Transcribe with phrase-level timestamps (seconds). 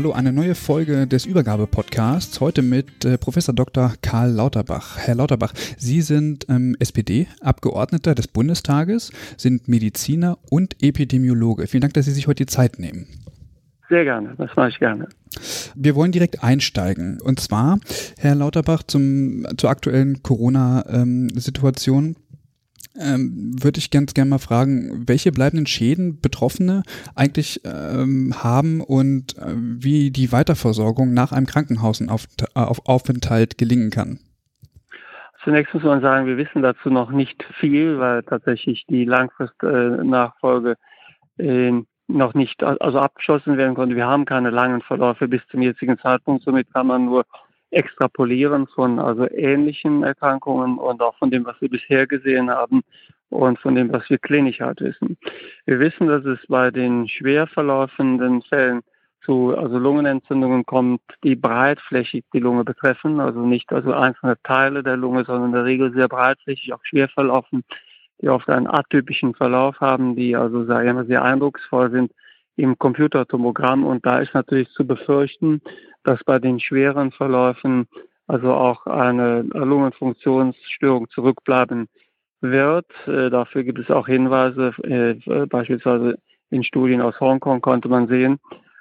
[0.00, 2.40] Hallo, eine neue Folge des Übergabe-Podcasts.
[2.40, 3.92] Heute mit äh, Professor Dr.
[4.00, 4.96] Karl Lauterbach.
[4.96, 11.66] Herr Lauterbach, Sie sind ähm, SPD-Abgeordneter des Bundestages, sind Mediziner und Epidemiologe.
[11.66, 13.08] Vielen Dank, dass Sie sich heute die Zeit nehmen.
[13.90, 15.06] Sehr gerne, das mache ich gerne.
[15.74, 17.20] Wir wollen direkt einsteigen.
[17.20, 17.78] Und zwar,
[18.18, 22.04] Herr Lauterbach, zum, zur aktuellen Corona-Situation.
[22.06, 22.16] Ähm,
[22.98, 26.82] ähm, würde ich ganz gerne mal fragen, welche bleibenden Schäden Betroffene
[27.14, 34.18] eigentlich ähm, haben und äh, wie die Weiterversorgung nach einem Krankenhausaufenthalt gelingen kann.
[35.44, 40.76] Zunächst muss man sagen, wir wissen dazu noch nicht viel, weil tatsächlich die Langfristnachfolge
[41.38, 41.72] äh,
[42.08, 43.96] noch nicht also abgeschlossen werden konnte.
[43.96, 47.24] Wir haben keine langen Verläufe bis zum jetzigen Zeitpunkt, somit kann man nur
[47.70, 52.82] Extrapolieren von also ähnlichen Erkrankungen und auch von dem, was wir bisher gesehen haben
[53.28, 55.16] und von dem, was wir klinisch halt wissen.
[55.66, 58.80] Wir wissen, dass es bei den schwer verlaufenden Fällen
[59.24, 64.96] zu also Lungenentzündungen kommt, die breitflächig die Lunge betreffen, also nicht also einzelne Teile der
[64.96, 67.62] Lunge, sondern in der Regel sehr breitflächig, auch schwer verlaufen,
[68.20, 72.12] die oft einen atypischen Verlauf haben, die also sagen wir, sehr eindrucksvoll sind
[72.60, 73.84] im Computertomogramm.
[73.84, 75.60] Und da ist natürlich zu befürchten,
[76.04, 77.86] dass bei den schweren Verläufen
[78.26, 81.88] also auch eine Lungenfunktionsstörung zurückbleiben
[82.40, 82.86] wird.
[83.06, 86.16] Äh, dafür gibt es auch Hinweise, äh, beispielsweise
[86.50, 88.38] in Studien aus Hongkong konnte man sehen,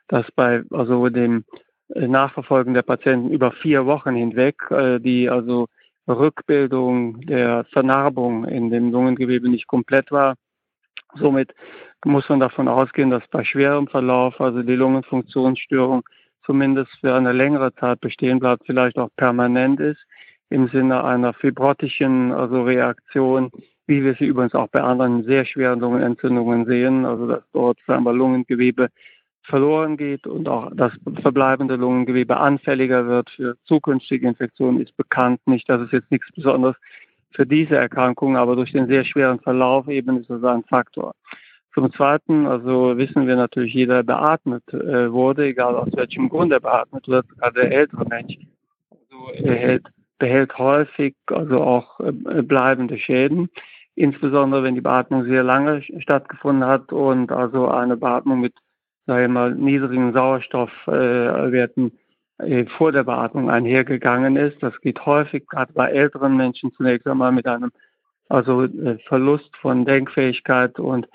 [0.07, 1.44] dass bei also dem
[1.90, 5.67] Nachverfolgen der Patienten über vier Wochen hinweg äh, die also
[6.07, 10.35] Rückbildung der Vernarbung in dem Lungengewebe nicht komplett war.
[11.16, 11.53] Somit
[12.05, 16.03] muss man davon ausgehen, dass bei schwerem Verlauf, also die Lungenfunktionsstörung,
[16.45, 19.99] zumindest für eine längere Zeit bestehen bleibt, vielleicht auch permanent ist,
[20.49, 23.51] im Sinne einer fibrotischen also Reaktion,
[23.85, 28.13] wie wir sie übrigens auch bei anderen sehr schweren Lungenentzündungen sehen, also dass dort scheinbar
[28.13, 28.89] Lungengewebe
[29.43, 35.39] verloren geht und auch das verbleibende Lungengewebe anfälliger wird für zukünftige Infektionen, ist bekannt.
[35.45, 36.75] Nicht, dass es jetzt nichts Besonderes
[37.31, 41.13] für diese Erkrankung, aber durch den sehr schweren Verlauf eben ist es ein Faktor.
[41.74, 46.59] Zum Zweiten, also wissen wir natürlich, jeder beatmet äh, wurde, egal aus welchem Grund er
[46.59, 48.38] beatmet wird, gerade der ältere Mensch,
[48.90, 49.85] also erhält,
[50.18, 53.50] behält häufig also auch äh, bleibende Schäden,
[53.96, 58.53] insbesondere wenn die Beatmung sehr lange stattgefunden hat und also eine Beatmung mit,
[59.06, 61.91] sage ich mal, niedrigen Sauerstoffwerten
[62.40, 64.62] äh, vor der Beatmung einhergegangen ist.
[64.63, 67.72] Das geht häufig gerade bei älteren Menschen zunächst einmal mit einem
[68.29, 71.08] also äh, Verlust von Denkfähigkeit und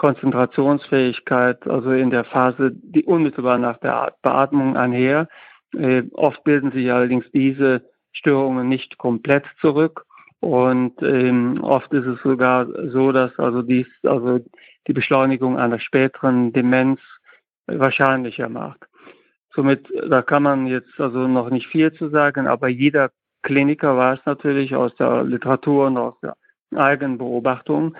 [0.00, 5.28] Konzentrationsfähigkeit, also in der Phase, die unmittelbar nach der Beatmung einher.
[5.76, 10.06] Äh, oft bilden sich allerdings diese Störungen nicht komplett zurück
[10.40, 14.40] und ähm, oft ist es sogar so, dass also dies also
[14.86, 16.98] die Beschleunigung einer späteren Demenz
[17.66, 18.80] wahrscheinlicher macht.
[19.54, 23.10] Somit, da kann man jetzt also noch nicht viel zu sagen, aber jeder
[23.42, 26.36] Kliniker weiß natürlich aus der Literatur und aus der
[26.74, 27.94] eigenen Beobachtung,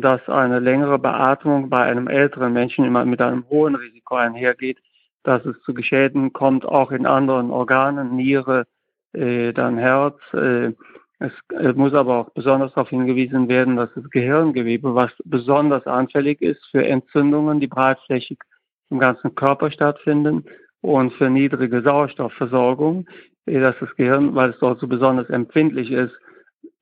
[0.00, 4.78] dass eine längere Beatmung bei einem älteren Menschen immer mit einem hohen Risiko einhergeht,
[5.22, 8.66] dass es zu Geschäden kommt, auch in anderen Organen, Niere,
[9.12, 10.16] äh, dann Herz.
[10.32, 10.72] Äh,
[11.20, 16.64] es muss aber auch besonders darauf hingewiesen werden, dass das Gehirngewebe, was besonders anfällig ist
[16.70, 18.38] für Entzündungen, die breitflächig
[18.90, 20.44] im ganzen Körper stattfinden
[20.80, 23.06] und für niedrige Sauerstoffversorgung,
[23.46, 26.14] äh, dass das Gehirn, weil es dort so besonders empfindlich ist,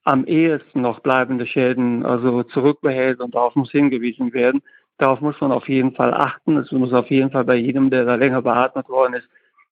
[0.07, 4.63] am ehesten noch bleibende Schäden also zurückbehält und darauf muss hingewiesen werden.
[4.99, 6.57] Darauf muss man auf jeden Fall achten.
[6.59, 9.29] Es muss auf jeden Fall bei jedem, der da länger beatmet worden ist,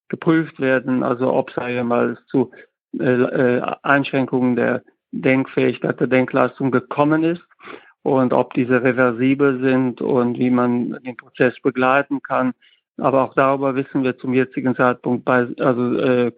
[0.09, 1.03] geprüft werden.
[1.03, 2.51] Also ob, ich mal, es zu
[2.99, 7.43] äh, äh, Einschränkungen der Denkfähigkeit, der Denkleistung gekommen ist
[8.03, 12.53] und ob diese reversibel sind und wie man den Prozess begleiten kann.
[12.97, 16.31] Aber auch darüber wissen wir zum jetzigen Zeitpunkt bei also äh,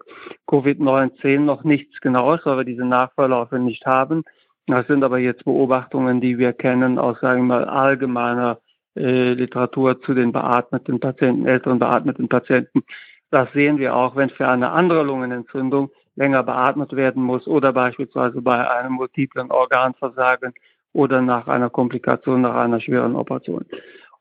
[0.48, 4.24] Covid-19 noch nichts Genaues, weil wir diese Nachverläufe nicht haben.
[4.66, 8.58] Das sind aber jetzt Beobachtungen, die wir kennen aus, sagen wir mal, allgemeiner
[8.96, 12.82] äh, Literatur zu den beatmeten Patienten, älteren beatmeten Patienten.
[13.30, 18.42] Das sehen wir auch, wenn für eine andere Lungenentzündung länger beatmet werden muss oder beispielsweise
[18.42, 20.52] bei einem multiplen Organversagen
[20.92, 23.64] oder nach einer Komplikation, nach einer schweren Operation.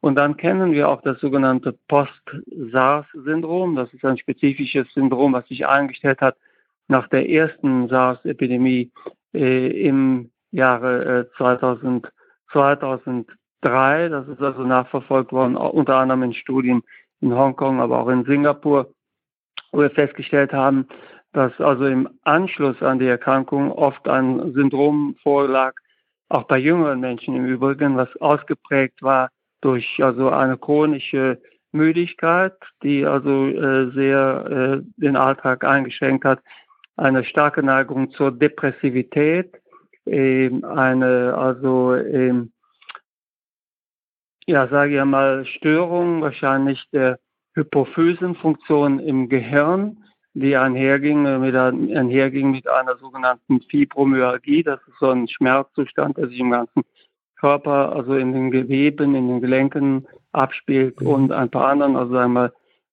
[0.01, 3.75] Und dann kennen wir auch das sogenannte Post-SARS-Syndrom.
[3.75, 6.37] Das ist ein spezifisches Syndrom, was sich eingestellt hat
[6.87, 8.91] nach der ersten SARS-Epidemie
[9.33, 12.07] äh, im Jahre äh, 2000,
[12.51, 14.09] 2003.
[14.09, 16.83] Das ist also nachverfolgt worden, unter anderem in Studien
[17.19, 18.93] in Hongkong, aber auch in Singapur,
[19.71, 20.87] wo wir festgestellt haben,
[21.33, 25.73] dass also im Anschluss an die Erkrankung oft ein Syndrom vorlag,
[26.29, 29.29] auch bei jüngeren Menschen im Übrigen, was ausgeprägt war
[29.61, 36.41] durch also eine chronische Müdigkeit, die also äh, sehr äh, den Alltag eingeschränkt hat,
[36.95, 39.53] eine starke Neigung zur Depressivität,
[40.05, 42.51] äh, eine also ähm,
[44.45, 47.19] ja sage ich mal Störung wahrscheinlich der
[47.53, 54.63] Hypophysenfunktion im Gehirn, die einherging äh, mit, einherging mit einer sogenannten Fibromyalgie.
[54.63, 56.83] Das ist so ein Schmerzzustand, der sich im ganzen
[57.39, 61.07] Körper, also in den Geweben, in den Gelenken abspielt mhm.
[61.07, 62.51] und ein paar anderen, also einmal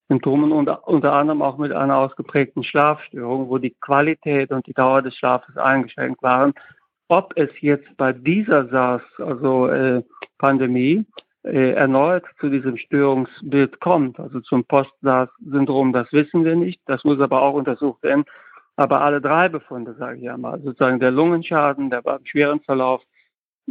[0.09, 5.03] Symptomen und unter anderem auch mit einer ausgeprägten Schlafstörung, wo die Qualität und die Dauer
[5.03, 6.53] des Schlafes eingeschränkt waren.
[7.09, 10.03] Ob es jetzt bei dieser SARS, also äh,
[10.39, 11.05] Pandemie,
[11.43, 16.81] äh, erneut zu diesem Störungsbild kommt, also zum Post-SARS-Syndrom, das wissen wir nicht.
[16.87, 18.25] Das muss aber auch untersucht werden.
[18.77, 23.03] Aber alle drei Befunde, sage ich einmal, sozusagen der Lungenschaden, der beim schweren Verlauf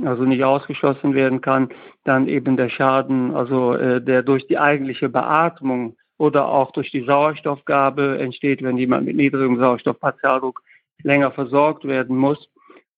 [0.04, 1.70] also nicht ausgeschlossen werden kann,
[2.04, 7.06] dann eben der Schaden, also äh, der durch die eigentliche Beatmung oder auch durch die
[7.06, 10.62] Sauerstoffgabe entsteht, wenn jemand mit niedrigem Sauerstoffpartialdruck
[11.04, 12.50] länger versorgt werden muss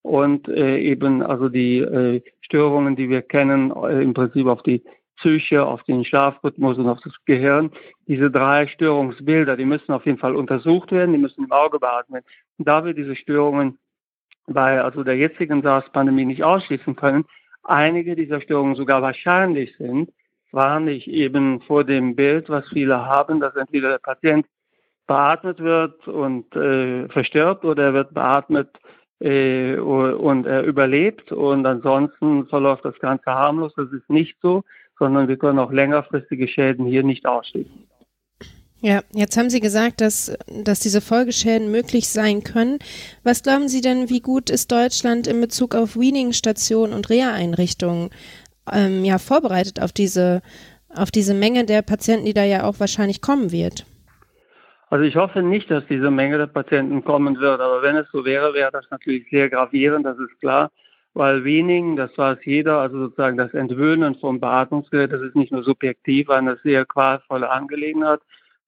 [0.01, 4.83] und äh, eben also die äh, Störungen, die wir kennen, äh, im Prinzip auf die
[5.17, 7.71] Psyche, auf den Schlafrhythmus und auf das Gehirn.
[8.07, 12.13] Diese drei Störungsbilder, die müssen auf jeden Fall untersucht werden, die müssen im Auge behalten
[12.13, 12.25] werden.
[12.57, 13.79] Und da wir diese Störungen
[14.47, 17.25] bei also der jetzigen SARS-Pandemie nicht ausschließen können,
[17.63, 20.11] einige dieser Störungen sogar wahrscheinlich sind,
[20.51, 24.45] warne ich eben vor dem Bild, was viele haben, dass entweder der Patient
[25.07, 28.69] beatmet wird und äh, verstirbt oder er wird beatmet
[29.19, 33.73] äh, und er überlebt und ansonsten verläuft das Ganze harmlos.
[33.75, 34.63] Das ist nicht so,
[34.97, 37.87] sondern wir können auch längerfristige Schäden hier nicht ausschließen.
[38.85, 42.77] Ja, jetzt haben Sie gesagt, dass, dass diese Folgeschäden möglich sein können.
[43.23, 48.11] Was glauben Sie denn, wie gut ist Deutschland in Bezug auf Weaning-Stationen und Reha-Einrichtungen
[48.71, 50.43] ähm, ja, vorbereitet auf diese,
[50.95, 53.87] auf diese Menge der Patienten, die da ja auch wahrscheinlich kommen wird?
[54.91, 58.23] Also ich hoffe nicht, dass diese Menge der Patienten kommen wird, aber wenn es so
[58.23, 60.69] wäre, wäre das natürlich sehr gravierend, das ist klar,
[61.15, 65.63] weil Weaning, das weiß jeder, also sozusagen das Entwöhnen vom Beatmungsgerät, das ist nicht nur
[65.63, 68.19] subjektiv eine sehr qualvolle Angelegenheit,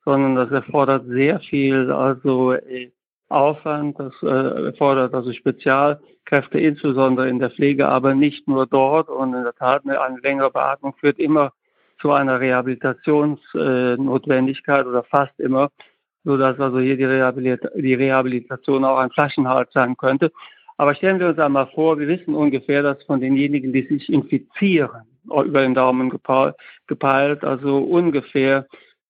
[0.07, 2.91] sondern das erfordert sehr viel also äh,
[3.27, 9.09] Aufwand, das äh, erfordert also Spezialkräfte, insbesondere in der Pflege, aber nicht nur dort.
[9.09, 11.51] Und in der Tat eine, eine längere Beatmung führt immer
[11.99, 15.71] zu einer Rehabilitationsnotwendigkeit oder fast immer,
[16.23, 20.31] sodass also hier die, Rehabilit die Rehabilitation auch ein Flaschenhals sein könnte.
[20.77, 25.01] Aber stellen wir uns einmal vor, wir wissen ungefähr, dass von denjenigen, die sich infizieren,
[25.25, 26.09] über den Daumen
[26.87, 28.65] gepeilt, also ungefähr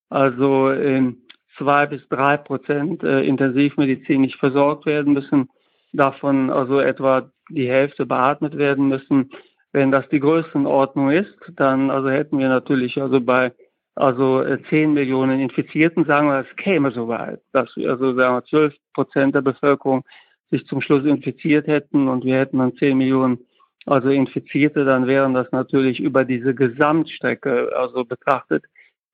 [0.09, 1.17] also ähm,
[1.57, 5.49] zwei bis drei Prozent äh, intensivmedizinisch versorgt werden müssen,
[5.93, 9.31] davon also etwa die Hälfte beatmet werden müssen.
[9.71, 13.51] Wenn das die Größenordnung ist, dann also hätten wir natürlich also bei
[13.95, 18.35] also äh, 10 Millionen Infizierten, sagen wir, es käme so weit, dass wir also sagen
[18.35, 20.03] wir 12 Prozent der Bevölkerung
[20.51, 23.39] sich zum Schluss infiziert hätten und wir hätten dann 10 Millionen
[23.85, 28.65] also Infizierte, dann wären das natürlich über diese Gesamtstrecke also betrachtet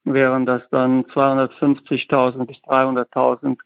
[0.04, 3.58] wären das dann 250.000 bis 300.000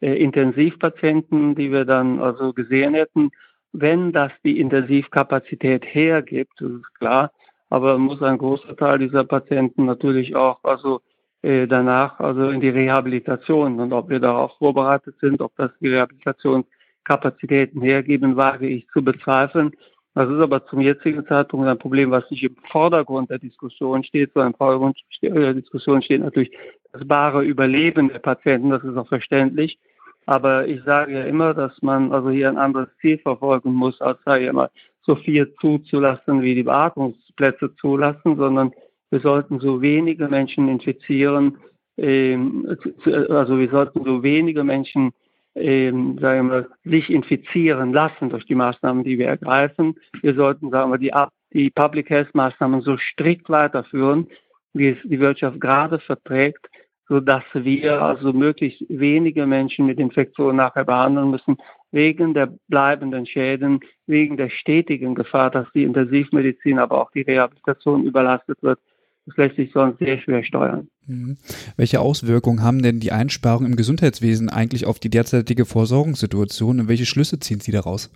[0.00, 3.30] äh, Intensivpatienten, die wir dann also gesehen hätten.
[3.72, 7.32] Wenn das die Intensivkapazität hergibt, das ist klar,
[7.70, 11.00] aber muss ein großer Teil dieser Patienten natürlich auch also
[11.42, 15.88] äh, danach also in die Rehabilitation und ob wir darauf vorbereitet sind, ob das die
[15.88, 19.72] Rehabilitationskapazitäten hergeben, wage ich zu bezweifeln.
[20.16, 24.32] Das ist aber zum jetzigen Zeitpunkt ein Problem, was nicht im Vordergrund der Diskussion steht,
[24.32, 26.50] sondern im Vordergrund der Diskussion steht natürlich
[26.90, 28.70] das bare Überleben der Patienten.
[28.70, 29.78] Das ist auch verständlich.
[30.24, 34.18] Aber ich sage ja immer, dass man also hier ein anderes Ziel verfolgen muss, als
[34.24, 34.70] sage ich immer,
[35.02, 38.72] so viel zuzulassen, wie die Beatmungsplätze zulassen, sondern
[39.10, 41.58] wir sollten so wenige Menschen infizieren,
[41.98, 45.12] ähm, also wir sollten so wenige Menschen
[45.56, 49.96] ähm, sagen wir, sich infizieren lassen durch die Maßnahmen, die wir ergreifen.
[50.22, 51.12] Wir sollten, sagen wir, die,
[51.52, 54.28] die Public Health Maßnahmen so strikt weiterführen,
[54.74, 56.68] wie es die Wirtschaft gerade verträgt,
[57.08, 61.56] so dass wir also möglichst wenige Menschen mit Infektionen nachher behandeln müssen,
[61.92, 68.04] wegen der bleibenden Schäden, wegen der stetigen Gefahr, dass die Intensivmedizin, aber auch die Rehabilitation
[68.04, 68.78] überlastet wird.
[69.26, 70.88] Das lässt sich sonst sehr schwer steuern.
[71.06, 71.36] Mhm.
[71.76, 77.06] Welche Auswirkungen haben denn die Einsparungen im Gesundheitswesen eigentlich auf die derzeitige Versorgungssituation und welche
[77.06, 78.10] Schlüsse ziehen Sie daraus?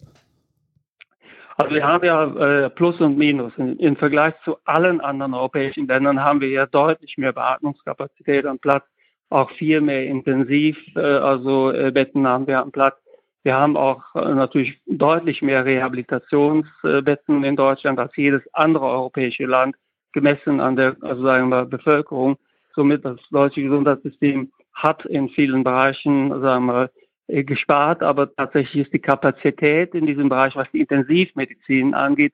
[1.57, 3.53] Also wir haben ja äh, Plus und Minus.
[3.59, 8.59] In, Im Vergleich zu allen anderen europäischen Ländern haben wir ja deutlich mehr Beatmungskapazität am
[8.59, 8.85] Platz,
[9.29, 12.97] auch viel mehr Intensiv, äh, also äh, Betten haben wir am Platz.
[13.43, 19.77] Wir haben auch äh, natürlich deutlich mehr Rehabilitationsbetten in Deutschland als jedes andere europäische Land,
[20.13, 22.37] gemessen an der, also sagen wir, Bevölkerung.
[22.75, 26.91] Somit das deutsche Gesundheitssystem hat in vielen Bereichen, sagen wir,
[27.29, 32.33] gespart, aber tatsächlich ist die Kapazität in diesem Bereich, was die Intensivmedizin angeht,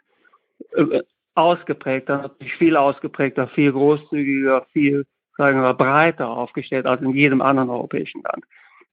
[0.72, 1.02] äh,
[1.34, 5.04] ausgeprägter, natürlich viel ausgeprägter, viel großzügiger, viel,
[5.36, 8.44] sagen wir, breiter aufgestellt als in jedem anderen europäischen Land.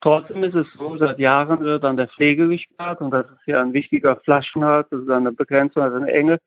[0.01, 3.61] Trotzdem ist es so, seit Jahren wird an der Pflege gespart und das ist ja
[3.61, 6.39] ein wichtiger Flaschenhals, das ist eine Begrenzung, also eine Enge.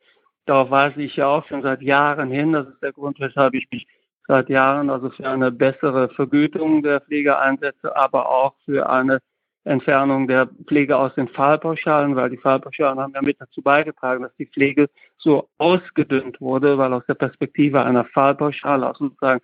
[0.46, 2.52] Darauf weise ich ja auch schon seit Jahren hin.
[2.52, 3.86] Das ist der Grund, weshalb ich mich
[4.28, 9.20] seit Jahren also für eine bessere Vergütung der Pflege einsetze, aber auch für eine
[9.64, 14.34] Entfernung der Pflege aus den Fallpauschalen, weil die Fallpauschalen haben ja mit dazu beigetragen, dass
[14.36, 14.88] die Pflege
[15.18, 19.40] so ausgedünnt wurde, weil aus der Perspektive einer Fallpauschale, also sozusagen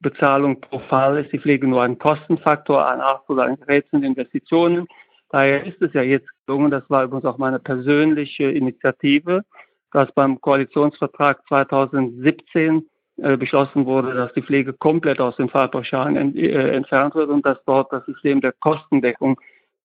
[0.00, 4.88] Bezahlung pro Fall, ist die Pflege nur ein Kostenfaktor, ein Art oder ein Rätsel Investitionen.
[5.28, 9.44] Daher ist es ja jetzt gelungen, das war übrigens auch meine persönliche Initiative,
[9.92, 16.36] dass beim Koalitionsvertrag 2017 äh, beschlossen wurde, dass die Pflege komplett aus den Fallpauschalen ent,
[16.36, 19.40] äh, entfernt wird und dass dort das System der Kostendeckung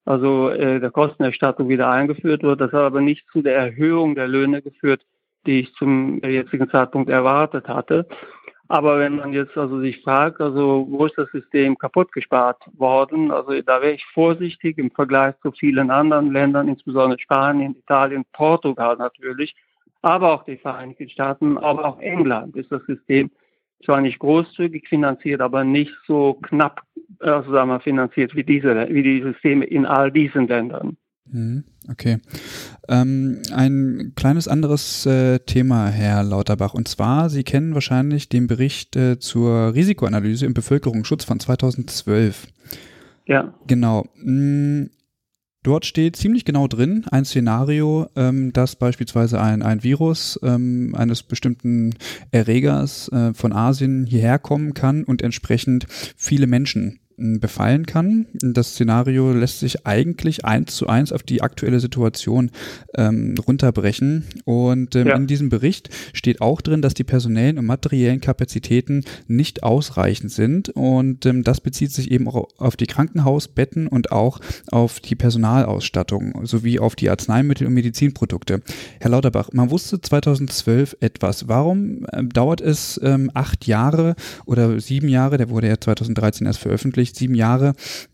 [0.06, 2.62] also äh, der Kostenerstattung wieder eingeführt wird.
[2.62, 5.02] Das hat aber nicht zu der Erhöhung der Löhne geführt,
[5.46, 8.08] die ich zum jetzigen Zeitpunkt erwartet hatte.
[8.68, 13.32] Aber wenn man jetzt also sich fragt, also wo ist das System kaputt gespart worden?
[13.32, 18.96] Also da wäre ich vorsichtig im Vergleich zu vielen anderen Ländern, insbesondere Spanien, Italien, Portugal
[18.98, 19.56] natürlich,
[20.06, 23.32] aber auch die Vereinigten Staaten, aber auch England ist das System
[23.84, 26.82] zwar nicht großzügig finanziert, aber nicht so knapp
[27.20, 30.98] also sagen wir, finanziert wie diese, wie die Systeme in all diesen Ländern.
[31.32, 32.18] Mhm, okay.
[32.88, 36.76] Ähm, ein kleines anderes äh, Thema, Herr Lauterbach.
[36.76, 42.48] Und zwar, Sie kennen wahrscheinlich den Bericht äh, zur Risikoanalyse im Bevölkerungsschutz von 2012.
[43.26, 43.54] Ja.
[43.66, 44.06] Genau.
[45.66, 51.24] Dort steht ziemlich genau drin ein Szenario, ähm, dass beispielsweise ein, ein Virus ähm, eines
[51.24, 51.96] bestimmten
[52.30, 58.26] Erregers äh, von Asien hierher kommen kann und entsprechend viele Menschen befallen kann.
[58.34, 62.52] Das Szenario lässt sich eigentlich eins zu eins auf die aktuelle Situation
[62.96, 64.26] ähm, runterbrechen.
[64.44, 65.16] Und ähm, ja.
[65.16, 70.70] in diesem Bericht steht auch drin, dass die personellen und materiellen Kapazitäten nicht ausreichend sind.
[70.70, 74.40] Und ähm, das bezieht sich eben auch auf die Krankenhausbetten und auch
[74.72, 78.62] auf die Personalausstattung sowie auf die Arzneimittel und Medizinprodukte.
[79.00, 81.48] Herr Lauterbach, man wusste 2012 etwas.
[81.48, 86.60] Warum ähm, dauert es ähm, acht Jahre oder sieben Jahre, der wurde ja 2013 erst
[86.60, 87.74] veröffentlicht, veröffentlicht, sieben Jahre,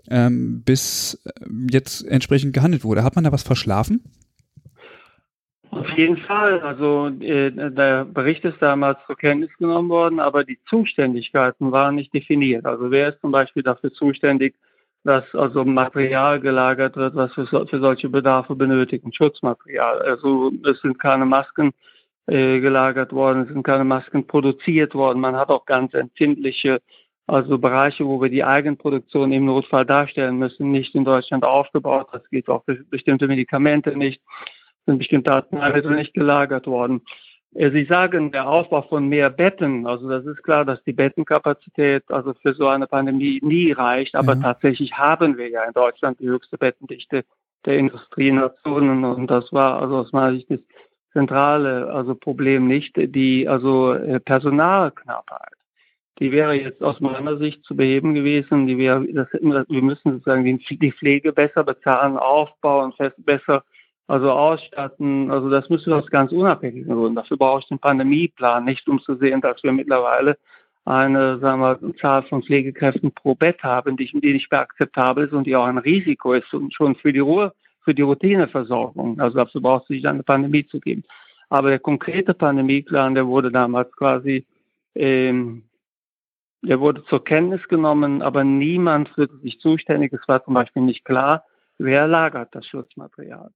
[0.09, 1.31] ähm, bis äh,
[1.71, 3.03] jetzt entsprechend gehandelt wurde.
[3.03, 4.01] Hat man da was verschlafen?
[5.71, 6.59] Auf jeden Fall.
[6.61, 12.13] Also äh, der Bericht ist damals zur Kenntnis genommen worden, aber die Zuständigkeiten waren nicht
[12.13, 12.65] definiert.
[12.65, 14.55] Also wer ist zum Beispiel dafür zuständig,
[15.03, 20.01] dass also Material gelagert wird, was für, für solche Bedarfe benötigen, Schutzmaterial.
[20.01, 21.71] Also es sind keine Masken
[22.27, 25.21] äh, gelagert worden, es sind keine Masken produziert worden.
[25.21, 26.81] Man hat auch ganz empfindliche
[27.27, 32.07] also Bereiche, wo wir die Eigenproduktion im Notfall darstellen müssen, nicht in Deutschland aufgebaut.
[32.11, 34.21] Das geht auch für bestimmte Medikamente nicht,
[34.85, 37.01] sind bestimmte Arzneimittel nicht gelagert worden.
[37.53, 42.33] Sie sagen, der Aufbau von mehr Betten, also das ist klar, dass die Bettenkapazität also
[42.41, 44.41] für so eine Pandemie nie reicht, aber mhm.
[44.43, 47.25] tatsächlich haben wir ja in Deutschland die höchste Bettendichte
[47.65, 50.59] der Industrienationen und das war also aus meiner Sicht das
[51.11, 55.60] zentrale also Problem nicht die also äh, Personalknappheit
[56.19, 58.67] die wäre jetzt aus meiner Sicht zu beheben gewesen.
[58.67, 63.63] Die wäre, das, wir müssen sozusagen die Pflege besser bezahlen, aufbauen, besser
[64.07, 65.31] also ausstatten.
[65.31, 67.15] Also das wir aus ganz unabhängigen Gründen.
[67.15, 70.37] Dafür brauche ich den Pandemieplan, nicht um zu sehen, dass wir mittlerweile
[70.83, 75.33] eine sagen wir, Zahl von Pflegekräften pro Bett haben, die, die nicht mehr akzeptabel ist
[75.33, 77.53] und die auch ein Risiko ist und schon für die Ruhe,
[77.83, 79.19] für die Routineversorgung.
[79.19, 81.03] Also dazu braucht es sich eine Pandemie zu geben.
[81.49, 84.45] Aber der konkrete Pandemieplan, der wurde damals quasi,
[84.95, 85.63] ähm,
[86.61, 89.09] der wurde zur Kenntnis genommen, aber niemand
[89.41, 90.13] sich zuständig.
[90.13, 91.45] Es war zum Beispiel nicht klar,
[91.77, 93.49] wer lagert das Schutzmaterial.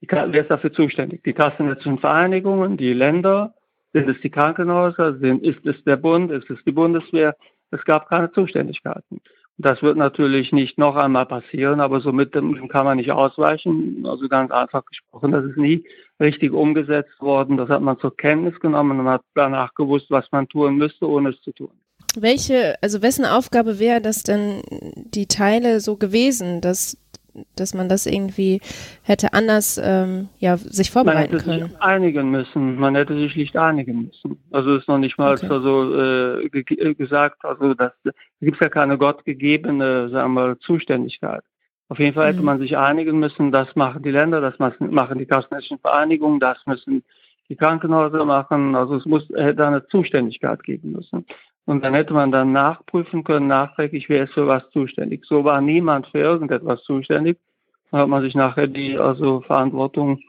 [0.00, 1.22] Die, wer ist dafür zuständig?
[1.24, 3.54] Die kassenärztlichen Vereinigungen, die Länder,
[3.92, 7.36] sind es die Krankenhäuser, sind, ist es der Bund, ist es die Bundeswehr?
[7.70, 9.20] Es gab keine Zuständigkeiten.
[9.58, 14.06] Das wird natürlich nicht noch einmal passieren, aber somit dem kann man nicht ausweichen.
[14.06, 15.84] Also ganz einfach gesprochen, das ist nie
[16.18, 17.58] richtig umgesetzt worden.
[17.58, 21.30] Das hat man zur Kenntnis genommen und hat danach gewusst, was man tun müsste, ohne
[21.30, 21.72] es zu tun.
[22.16, 24.62] Welche, also wessen Aufgabe wäre das denn,
[24.94, 26.96] die Teile so gewesen, dass
[27.56, 28.60] dass man das irgendwie
[29.02, 31.68] hätte anders ähm, ja, sich vorbereiten man hätte können.
[31.70, 32.76] Sich einigen müssen.
[32.76, 34.38] Man hätte sich nicht einigen müssen.
[34.50, 35.46] Also ist noch nicht mal okay.
[35.48, 37.92] so äh, ge gesagt, also das
[38.40, 41.42] gibt ja keine gottgegebene, sagen wir, Zuständigkeit.
[41.88, 42.44] Auf jeden Fall hätte mhm.
[42.44, 47.02] man sich einigen müssen, das machen die Länder, das machen die kassenärztlichen Vereinigungen, das müssen
[47.48, 48.76] die Krankenhäuser machen.
[48.76, 51.26] Also es muss hätte eine Zuständigkeit geben müssen.
[51.66, 55.24] Und dann hätte man dann nachprüfen können, nachträglich, wer ist für was zuständig.
[55.24, 57.38] So war niemand für irgendetwas zuständig.
[57.90, 60.20] Dann hat man sich nachher die also Verantwortung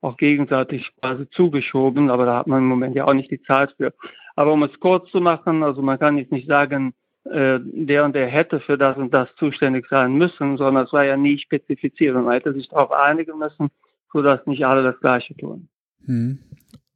[0.00, 3.72] auch gegenseitig quasi zugeschoben, aber da hat man im Moment ja auch nicht die Zeit
[3.76, 3.92] für.
[4.36, 8.14] Aber um es kurz zu machen, also man kann jetzt nicht sagen, äh, der und
[8.14, 12.14] der hätte für das und das zuständig sein müssen, sondern es war ja nie spezifiziert
[12.14, 13.68] und man hätte sich darauf einigen müssen,
[14.12, 15.68] sodass nicht alle das Gleiche tun.
[16.06, 16.38] Hm.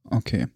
[0.09, 0.47] Okay.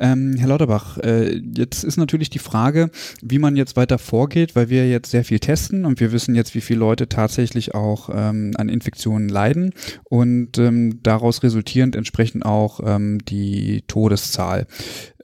[0.00, 2.90] Ähm, Herr Lauterbach, äh, jetzt ist natürlich die Frage,
[3.20, 6.54] wie man jetzt weiter vorgeht, weil wir jetzt sehr viel testen und wir wissen jetzt,
[6.54, 12.80] wie viele Leute tatsächlich auch ähm, an Infektionen leiden und ähm, daraus resultierend entsprechend auch
[12.82, 14.66] ähm, die Todeszahl.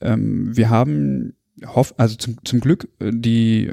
[0.03, 1.33] Ähm, wir haben
[1.65, 3.71] hoff, also zum, zum Glück äh, die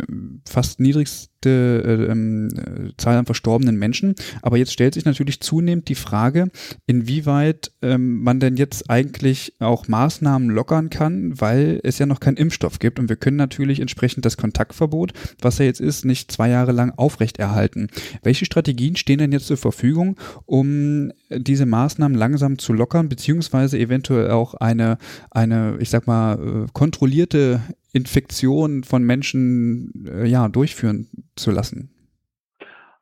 [0.48, 4.16] fast niedrigste äh, ähm, Zahl an verstorbenen Menschen.
[4.42, 6.50] Aber jetzt stellt sich natürlich zunehmend die Frage,
[6.86, 12.38] inwieweit ähm, man denn jetzt eigentlich auch Maßnahmen lockern kann, weil es ja noch keinen
[12.38, 13.00] Impfstoff gibt.
[13.00, 16.92] Und wir können natürlich entsprechend das Kontaktverbot, was ja jetzt ist, nicht zwei Jahre lang
[16.98, 17.88] aufrechterhalten.
[18.22, 24.32] Welche Strategien stehen denn jetzt zur Verfügung, um diese Maßnahmen langsam zu lockern, beziehungsweise eventuell
[24.32, 24.98] auch eine,
[25.32, 27.62] eine ich sag mal, äh, kontrollierte
[27.94, 31.90] Infektion von Menschen äh, ja, durchführen zu lassen?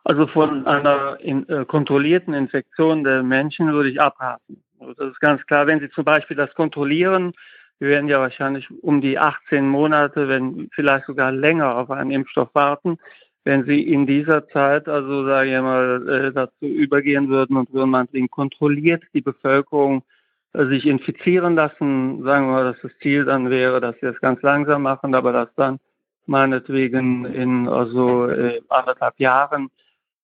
[0.04, 4.62] Also von einer in, äh, kontrollierten Infektion der Menschen würde ich abraten.
[4.80, 7.34] Also das ist ganz klar, wenn Sie zum Beispiel das kontrollieren,
[7.80, 12.54] wir werden ja wahrscheinlich um die 18 Monate, wenn vielleicht sogar länger auf einen Impfstoff
[12.54, 12.98] warten,
[13.44, 17.90] wenn Sie in dieser Zeit, also sage ich mal, äh, dazu übergehen würden und würden
[17.90, 20.04] man kontrolliert die Bevölkerung
[20.54, 22.24] sich infizieren lassen.
[22.24, 25.32] Sagen wir mal, dass das Ziel dann wäre, dass wir es ganz langsam machen, aber
[25.32, 25.80] dass dann
[26.26, 29.70] meinetwegen in also äh, anderthalb Jahren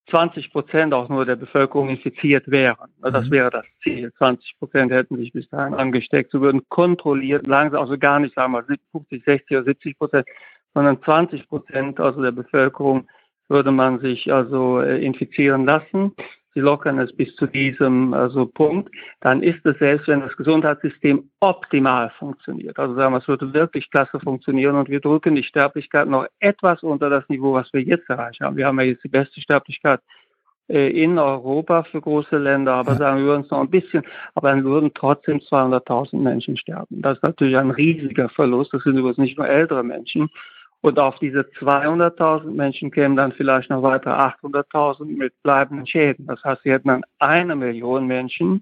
[0.09, 2.89] 20 Prozent auch nur der Bevölkerung infiziert wären.
[3.01, 3.31] Also das mhm.
[3.31, 4.11] wäre das Ziel.
[4.17, 6.31] 20 Prozent hätten sich bis dahin angesteckt.
[6.31, 10.27] So würden kontrolliert langsam, also gar nicht, sagen wir 50, 60 oder 70 Prozent,
[10.73, 13.07] sondern 20 Prozent also der Bevölkerung
[13.49, 16.13] würde man sich also äh, infizieren lassen.
[16.57, 18.89] Sie lockern es bis zu diesem also Punkt,
[19.21, 22.79] dann ist es selbst, wenn das Gesundheitssystem optimal funktioniert.
[22.79, 26.81] Also sagen wir, es würde wirklich klasse funktionieren und wir drücken die Sterblichkeit noch etwas
[26.81, 28.57] unter das Niveau, was wir jetzt erreicht haben.
[28.57, 29.99] Wir haben ja jetzt die beste Sterblichkeit
[30.67, 32.97] äh, in Europa für große Länder, aber ja.
[32.97, 34.01] sagen wir es noch ein bisschen,
[34.33, 37.03] aber dann würden trotzdem 200.000 Menschen sterben.
[37.03, 38.73] Das ist natürlich ein riesiger Verlust.
[38.73, 40.31] Das sind übrigens nicht nur ältere Menschen.
[40.81, 46.27] Und auf diese 200.000 Menschen kämen dann vielleicht noch weitere 800.000 mit bleibenden Schäden.
[46.27, 48.61] Das heißt, sie hätten dann eine Million Menschen,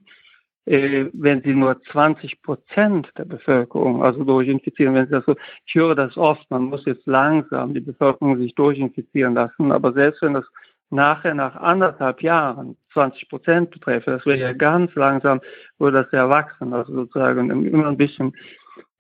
[0.66, 4.96] äh, wenn sie nur 20 Prozent der Bevölkerung also durchinfizieren.
[4.96, 8.56] Wenn sie das so, ich höre das oft, man muss jetzt langsam die Bevölkerung sich
[8.56, 9.72] durchinfizieren lassen.
[9.72, 10.46] Aber selbst wenn das
[10.90, 15.42] nachher nach anderthalb Jahren 20 Prozent beträfe, das wäre ja ganz langsam,
[15.78, 18.34] würde das ja wachsen, also sozusagen immer ein bisschen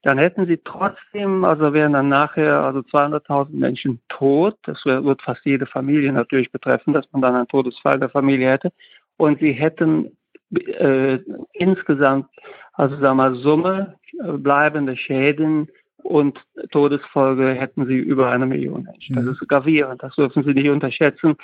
[0.05, 4.55] dann hätten sie trotzdem, also wären dann nachher also 200.000 Menschen tot.
[4.61, 8.71] Das wird fast jede Familie natürlich betreffen, dass man dann einen Todesfall der Familie hätte.
[9.17, 10.15] Und sie hätten
[10.53, 11.17] äh,
[11.53, 12.27] insgesamt,
[12.73, 15.69] also sagen wir mal, Summe äh, bleibende Schäden
[16.03, 16.39] und
[16.69, 19.15] Todesfolge hätten sie über eine Million Menschen.
[19.15, 19.31] Das mhm.
[19.31, 21.35] ist gravierend, das dürfen Sie nicht unterschätzen.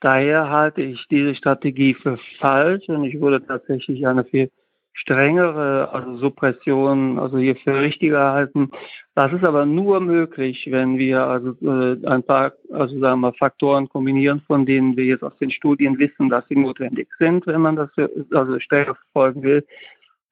[0.00, 4.50] Daher halte ich diese Strategie für falsch und ich würde tatsächlich eine viel
[4.94, 8.70] strengere also Suppression also hier für richtiger halten.
[9.14, 13.88] Das ist aber nur möglich, wenn wir also äh, ein paar also sagen wir Faktoren
[13.88, 17.76] kombinieren, von denen wir jetzt aus den Studien wissen, dass sie notwendig sind, wenn man
[17.76, 17.90] das
[18.32, 19.66] also strenger verfolgen will.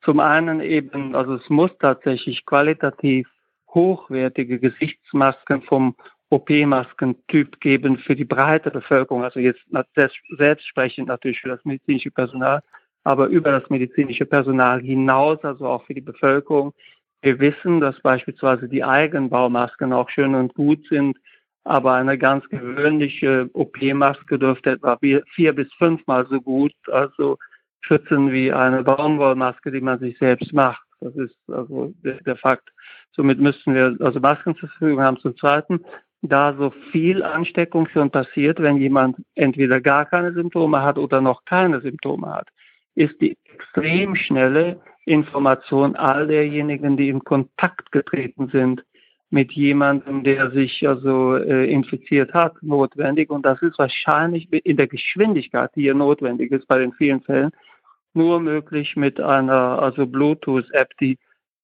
[0.03, 3.29] Zum einen eben, also es muss tatsächlich qualitativ
[3.75, 5.95] hochwertige Gesichtsmasken vom
[6.31, 9.61] OP-Maskentyp geben für die breite Bevölkerung, also jetzt
[9.95, 12.63] selbst sprechend natürlich für das medizinische Personal,
[13.09, 16.75] aber über das medizinische Personal hinaus, also auch für die Bevölkerung.
[17.23, 21.17] Wir wissen, dass beispielsweise die Eigenbaumasken auch schön und gut sind,
[21.65, 24.99] aber eine ganz gewöhnliche OP-Maske dürfte etwa
[25.35, 27.39] vier bis fünfmal so gut also
[27.81, 30.85] schützen wie eine Baumwollmaske, die man sich selbst macht.
[31.01, 32.69] Das ist also der, Fakt.
[33.13, 35.19] Somit müssten wir also Masken zur Verfügung haben.
[35.21, 35.81] Zum Zweiten
[36.21, 41.47] da so viel Ansteckung schon passiert, wenn jemand entweder gar keine Symptome hat oder noch
[41.47, 42.49] keine Symptome hat,
[42.99, 48.85] ist die extrem schnelle Information all derjenigen, die in Kontakt getreten sind
[49.31, 53.31] mit jemandem, der sich also äh, infiziert hat, notwendig.
[53.31, 57.51] Und das ist wahrscheinlich in der Geschwindigkeit, die hier notwendig ist bei den vielen Fällen,
[58.15, 61.19] nur möglich mit einer also Bluetooth-App, die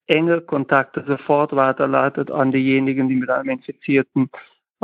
[0.06, 4.28] enge Kontakte sofort weiterleitet an diejenigen, die mit einem Infizierten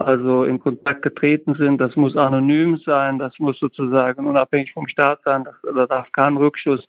[0.01, 1.79] also in Kontakt getreten sind.
[1.81, 6.87] Das muss anonym sein, das muss sozusagen unabhängig vom Staat sein, da darf kein Rückschuss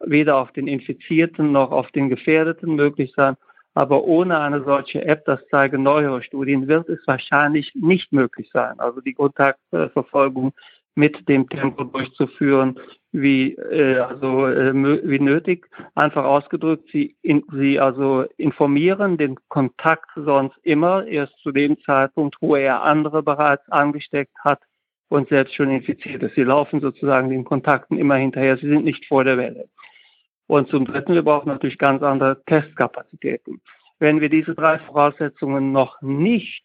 [0.00, 3.36] weder auf den Infizierten noch auf den Gefährdeten möglich sein.
[3.74, 8.78] Aber ohne eine solche App, das zeigen neuere Studien, wird es wahrscheinlich nicht möglich sein.
[8.78, 10.52] Also die Kontaktverfolgung
[10.94, 12.78] mit dem Tempo durchzuführen,
[13.12, 15.66] wie äh, also äh, wie nötig.
[15.94, 22.36] Einfach ausgedrückt, sie in, sie also informieren den Kontakt sonst immer erst zu dem Zeitpunkt,
[22.40, 24.60] wo er andere bereits angesteckt hat
[25.08, 26.34] und selbst schon infiziert ist.
[26.34, 28.56] Sie laufen sozusagen den Kontakten immer hinterher.
[28.56, 29.68] Sie sind nicht vor der Welle.
[30.46, 33.60] Und zum Dritten, wir brauchen natürlich ganz andere Testkapazitäten.
[33.98, 36.64] Wenn wir diese drei Voraussetzungen noch nicht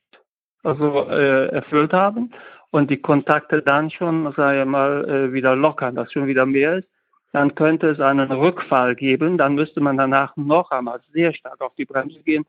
[0.64, 2.34] also äh, erfüllt haben
[2.72, 6.78] und die Kontakte dann schon, sage ich mal, äh, wieder lockern, dass schon wieder mehr
[6.78, 6.88] ist,
[7.32, 9.38] dann könnte es einen Rückfall geben.
[9.38, 12.46] Dann müsste man danach noch einmal sehr stark auf die Bremse gehen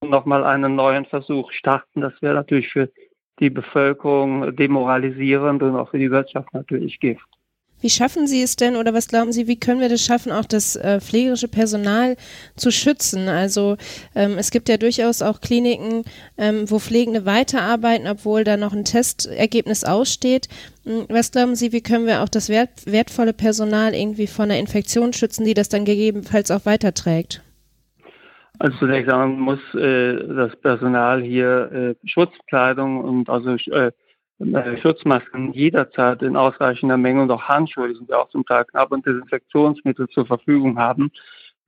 [0.00, 2.00] und nochmal einen neuen Versuch starten.
[2.00, 2.90] Das wäre natürlich für
[3.40, 7.26] die Bevölkerung demoralisierend und auch für die Wirtschaft natürlich Gift.
[7.84, 10.46] Wie schaffen Sie es denn oder was glauben Sie, wie können wir das schaffen, auch
[10.46, 12.16] das äh, pflegerische Personal
[12.56, 13.28] zu schützen?
[13.28, 13.76] Also
[14.14, 16.04] ähm, es gibt ja durchaus auch Kliniken,
[16.38, 20.48] ähm, wo Pflegende weiterarbeiten, obwohl da noch ein Testergebnis aussteht.
[20.86, 24.58] Hm, was glauben Sie, wie können wir auch das wert wertvolle Personal irgendwie von einer
[24.58, 27.42] Infektion schützen, die das dann gegebenenfalls auch weiterträgt?
[28.60, 33.92] Also zunächst einmal muss äh, das Personal hier äh, Schutzkleidung und also äh,
[34.82, 38.90] Schutzmasken jederzeit in ausreichender Menge und auch Handschuhe, die sind ja auch zum Teil knapp
[38.90, 41.10] und Desinfektionsmittel zur Verfügung haben.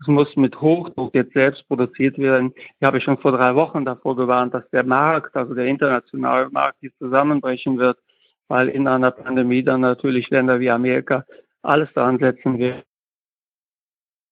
[0.00, 2.52] Es muss mit Hochdruck jetzt selbst produziert werden.
[2.56, 6.78] Ich habe schon vor drei Wochen davor gewarnt, dass der Markt, also der internationale Markt,
[6.80, 7.98] hier zusammenbrechen wird,
[8.48, 11.24] weil in einer Pandemie dann natürlich Länder wie Amerika
[11.62, 12.82] alles daran setzen werden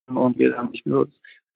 [0.07, 1.09] und wir dann nicht nur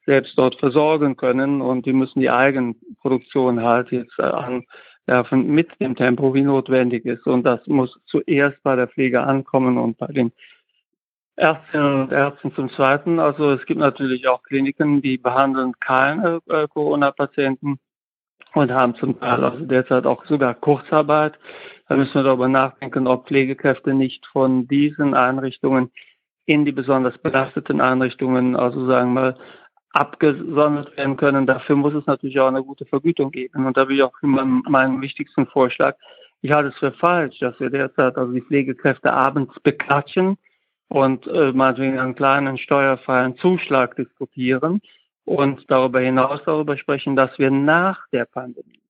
[0.07, 4.65] selbst dort versorgen können und die müssen die Eigenproduktion halt jetzt an
[5.09, 7.27] werfen mit dem Tempo, wie notwendig ist.
[7.27, 10.31] Und das muss zuerst bei der Pflege ankommen und bei den
[11.37, 13.19] Ärztinnen und Ärzten zum Zweiten.
[13.19, 17.79] Also es gibt natürlich auch Kliniken, die behandeln keine äh, Corona-Patienten
[18.55, 21.39] und haben zum Teil also derzeit auch sogar Kurzarbeit.
[21.89, 25.91] Da müssen wir darüber nachdenken, ob Pflegekräfte nicht von diesen Einrichtungen
[26.45, 29.37] in die besonders belasteten Einrichtungen, also sagen wir mal,
[29.93, 31.47] abgesondert werden können.
[31.47, 33.67] Dafür muss es natürlich auch eine gute Vergütung geben.
[33.67, 35.97] Und da bin ich auch meinem, meinem wichtigsten Vorschlag.
[36.41, 40.37] Ich halte es für falsch, dass wir derzeit also die Pflegekräfte abends beklatschen
[40.89, 44.81] und äh, meinetwegen einen kleinen steuerfreien Zuschlag diskutieren
[45.25, 48.81] und darüber hinaus darüber sprechen, dass wir nach der Pandemie,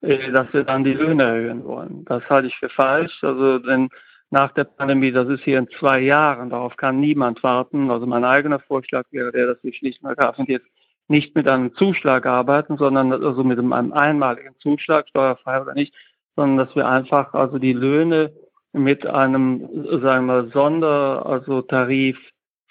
[0.00, 2.04] äh, dass wir dann die Löhne erhöhen wollen.
[2.06, 3.22] Das halte ich für falsch.
[3.22, 3.90] Also denn
[4.30, 7.90] nach der Pandemie, das ist hier in zwei Jahren, darauf kann niemand warten.
[7.90, 10.66] Also mein eigener Vorschlag wäre der, dass wir schlicht und ergreifend jetzt
[11.08, 15.94] nicht mit einem Zuschlag arbeiten, sondern also mit einem einmaligen Zuschlag, steuerfrei oder nicht,
[16.34, 18.32] sondern dass wir einfach also die Löhne
[18.72, 19.68] mit einem,
[20.02, 22.18] sagen wir, Sonder, also Tarif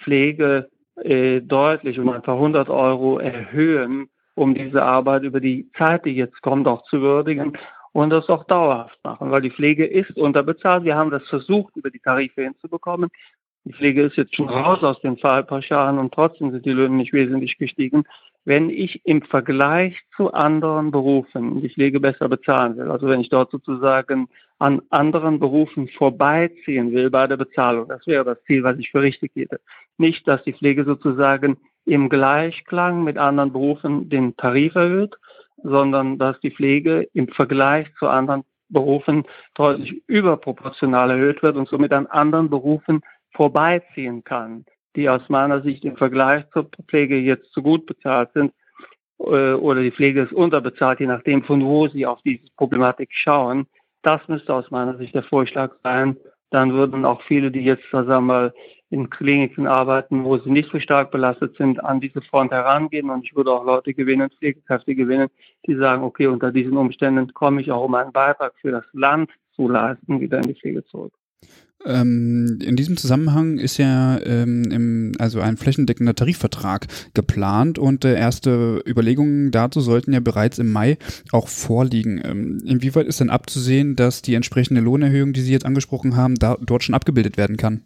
[0.01, 0.69] Pflege
[1.01, 6.15] äh, deutlich um ein paar hundert Euro erhöhen, um diese Arbeit über die Zeit, die
[6.15, 7.57] jetzt kommt, auch zu würdigen
[7.93, 10.83] und das auch dauerhaft machen, weil die Pflege ist unterbezahlt.
[10.83, 13.09] Wir haben das versucht, über die Tarife hinzubekommen.
[13.65, 17.13] Die Pflege ist jetzt schon raus aus den Fallpauschalen und trotzdem sind die Löhne nicht
[17.13, 18.03] wesentlich gestiegen.
[18.43, 23.29] Wenn ich im Vergleich zu anderen Berufen die Pflege besser bezahlen will, also wenn ich
[23.29, 24.27] dort sozusagen
[24.59, 27.87] an anderen Berufen vorbeiziehen will bei der Bezahlung.
[27.87, 29.51] Das wäre das Ziel, was ich für richtig hielt.
[29.97, 35.15] Nicht, dass die Pflege sozusagen im Gleichklang mit anderen Berufen den Tarif erhöht,
[35.63, 39.23] sondern dass die Pflege im Vergleich zu anderen Berufen
[39.55, 45.85] deutlich überproportional erhöht wird und somit an anderen Berufen vorbeiziehen kann, die aus meiner Sicht
[45.85, 48.53] im Vergleich zur Pflege jetzt zu gut bezahlt sind
[49.19, 53.67] äh, oder die Pflege ist unterbezahlt, je nachdem, von wo Sie auf diese Problematik schauen.
[54.01, 56.17] Das müsste aus meiner Sicht der Vorschlag sein.
[56.53, 58.53] Dann würden auch viele, die jetzt, sagen wir mal,
[58.91, 63.09] in Kliniken arbeiten, wo sie nicht so stark belastet sind, an diese Front herangehen.
[63.09, 65.29] Und ich würde auch Leute gewinnen, Pflegekräfte gewinnen,
[65.65, 69.31] die sagen, okay, unter diesen Umständen komme ich auch, um einen Beitrag für das Land
[69.55, 71.13] zu leisten, wieder in die Pflege zurück.
[71.85, 78.15] Ähm, in diesem Zusammenhang ist ja ähm, im, also ein flächendeckender Tarifvertrag geplant und äh,
[78.15, 80.97] erste Überlegungen dazu sollten ja bereits im Mai
[81.31, 82.21] auch vorliegen.
[82.23, 86.57] Ähm, inwieweit ist denn abzusehen, dass die entsprechende Lohnerhöhung, die Sie jetzt angesprochen haben, da,
[86.61, 87.81] dort schon abgebildet werden kann?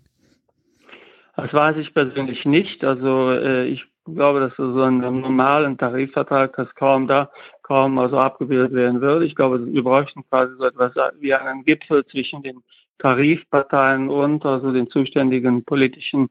[1.36, 2.84] Das weiß ich persönlich nicht.
[2.84, 7.30] Also äh, ich glaube, dass so ein normalen Tarifvertrag das kaum da
[7.64, 9.26] kaum also abgebildet werden würde.
[9.26, 12.64] Ich glaube, wir bräuchten quasi so etwas wie einen Gipfel zwischen den
[13.00, 16.30] Tarifparteien und also den zuständigen politischen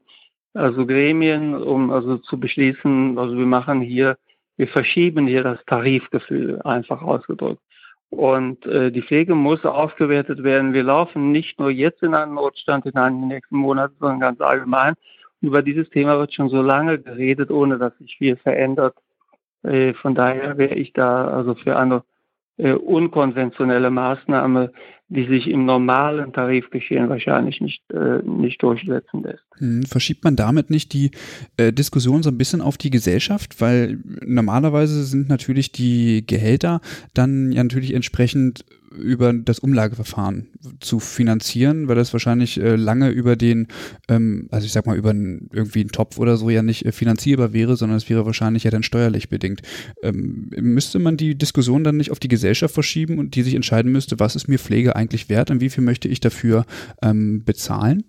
[0.57, 4.17] also Gremien, um also zu beschließen, also wir machen hier,
[4.57, 7.61] wir verschieben hier das Tarifgefühl, einfach ausgedrückt.
[8.09, 10.73] Und äh, die Pflege muss aufgewertet werden.
[10.73, 14.93] Wir laufen nicht nur jetzt in einen Notstand in den nächsten Monaten, sondern ganz allgemein.
[15.41, 18.95] Über dieses Thema wird schon so lange geredet, ohne dass sich viel verändert.
[19.63, 22.03] Äh, von daher wäre ich da also für eine
[22.57, 24.71] äh, unkonventionelle Maßnahme,
[25.09, 29.43] die sich im normalen Tarifgeschehen wahrscheinlich nicht, äh, nicht durchsetzen lässt.
[29.57, 31.11] Hm, verschiebt man damit nicht die
[31.55, 33.61] äh, Diskussion so ein bisschen auf die Gesellschaft?
[33.61, 36.81] Weil normalerweise sind natürlich die Gehälter
[37.13, 43.35] dann ja natürlich entsprechend über das Umlageverfahren zu finanzieren, weil das wahrscheinlich äh, lange über
[43.35, 43.67] den,
[44.07, 46.91] ähm, also ich sag mal, über einen, irgendwie einen Topf oder so ja nicht äh,
[46.91, 49.61] finanzierbar wäre, sondern es wäre wahrscheinlich ja dann steuerlich bedingt.
[50.03, 53.91] Ähm, müsste man die Diskussion dann nicht auf die Gesellschaft verschieben und die sich entscheiden
[53.91, 56.65] müsste, was ist mir Pflege eigentlich wert und wie viel möchte ich dafür
[57.01, 58.03] ähm, bezahlen?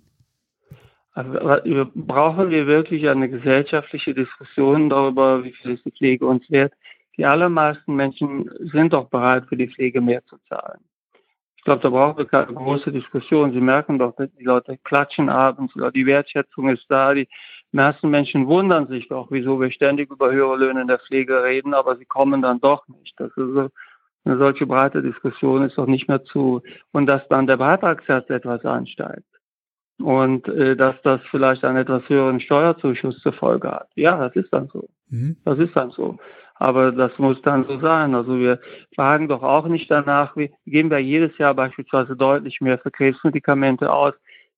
[1.19, 6.73] Also, brauchen wir wirklich eine gesellschaftliche Diskussion darüber, wie viel ist die Pflege uns wert?
[7.19, 10.81] Die allermeisten Menschen sind doch bereit, für die Pflege mehr zu zahlen.
[11.57, 13.53] Ich glaube, da brauchen wir keine große Diskussion.
[13.53, 17.13] Sie merken doch, die Leute klatschen abends, die Wertschätzung ist da.
[17.13, 17.29] Die
[17.73, 21.75] meisten Menschen wundern sich doch, wieso wir ständig über höhere Löhne in der Pflege reden,
[21.75, 23.19] aber sie kommen dann doch nicht.
[23.19, 23.69] Das ist so,
[24.25, 26.63] eine solche breite Diskussion ist doch nicht mehr zu.
[26.93, 29.27] Und dass dann der Beitragssatz etwas ansteigt
[30.01, 33.89] und äh, dass das vielleicht einen etwas höheren Steuerzuschuss zur Folge hat.
[33.97, 34.89] Ja, das ist dann so.
[35.09, 35.37] Mhm.
[35.45, 36.19] Das ist dann so.
[36.59, 38.15] Aber das muss dann so sein.
[38.15, 38.61] Also wir
[38.95, 43.93] fragen doch auch nicht danach, wir geben ja jedes Jahr beispielsweise deutlich mehr für Krebsmedikamente
[43.93, 44.15] aus,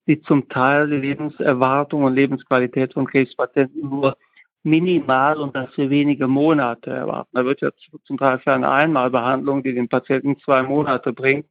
[0.07, 4.17] die zum Teil die Lebenserwartung und Lebensqualität von Krebspatienten nur
[4.63, 7.31] minimal und das für wenige Monate erwarten.
[7.33, 7.71] Da wird ja
[8.05, 11.47] zum Teil für eine Einmalbehandlung, die den Patienten zwei Monate bringt,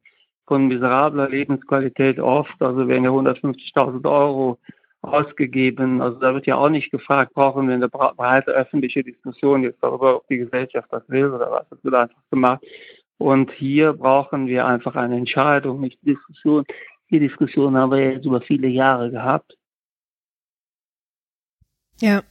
[0.46, 4.58] von miserabler Lebensqualität oft, also werden ja 150.000 Euro
[5.02, 6.02] ausgegeben.
[6.02, 10.16] Also da wird ja auch nicht gefragt, brauchen wir eine breite öffentliche Diskussion jetzt darüber,
[10.16, 11.68] ob die Gesellschaft das will oder was.
[11.70, 12.62] Das wird einfach gemacht.
[13.18, 16.64] Und hier brauchen wir einfach eine Entscheidung, nicht Diskussion.
[17.10, 19.56] Die Diskussion haben wir jetzt über viele Jahre gehabt.
[22.00, 22.22] Ja,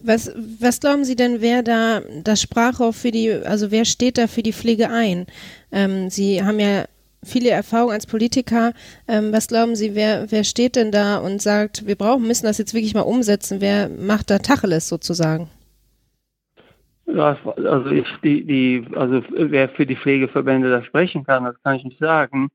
[0.00, 4.26] was, was glauben Sie denn, wer da das Sprachrohr für die, also wer steht da
[4.26, 5.26] für die Pflege ein?
[5.72, 6.86] Ähm, Sie haben ja
[7.24, 8.72] viele Erfahrung als Politiker.
[9.08, 12.58] Ähm, was glauben Sie, wer, wer steht denn da und sagt, wir brauchen, müssen das
[12.58, 13.60] jetzt wirklich mal umsetzen?
[13.60, 15.48] Wer macht da Tacheles sozusagen?
[17.06, 21.76] Ja, also ich, die, die, also wer für die Pflegeverbände da sprechen kann, das kann
[21.76, 22.50] ich nicht sagen.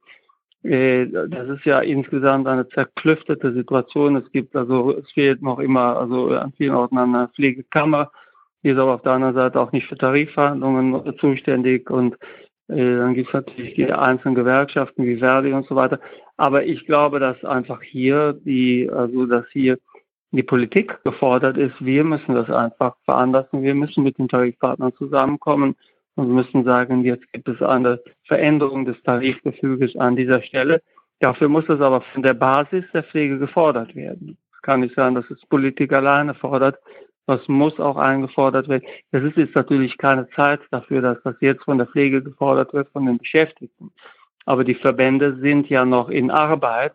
[0.63, 4.15] Äh, das ist ja insgesamt eine zerklüftete Situation.
[4.15, 8.11] Es gibt also, es fehlt noch immer, also an vielen Orten eine Pflegekammer.
[8.63, 12.17] Die ist aber auf der anderen Seite auch nicht für Tarifverhandlungen zuständig und
[12.67, 15.99] dann gibt es natürlich die einzelnen Gewerkschaften wie Verdi und so weiter.
[16.37, 19.77] Aber ich glaube, dass einfach hier die, also dass hier
[20.31, 21.73] die Politik gefordert ist.
[21.79, 23.61] Wir müssen das einfach veranlassen.
[23.61, 25.75] Wir müssen mit den Tarifpartnern zusammenkommen
[26.15, 30.81] und müssen sagen, jetzt gibt es eine Veränderung des Tarifgefüges an dieser Stelle.
[31.19, 34.37] Dafür muss es aber von der Basis der Pflege gefordert werden.
[34.53, 36.77] Es kann nicht sein, dass es Politik alleine fordert,
[37.25, 38.83] was muss auch eingefordert werden.
[39.11, 42.89] Das ist jetzt natürlich keine Zeit dafür, dass das jetzt von der Pflege gefordert wird,
[42.89, 43.91] von den Beschäftigten.
[44.45, 46.93] Aber die Verbände sind ja noch in Arbeit